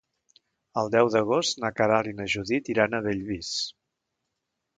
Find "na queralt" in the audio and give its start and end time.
1.63-2.09